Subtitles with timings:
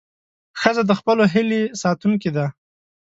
[0.59, 2.45] ښځه د خپلو هیلې ساتونکې ده.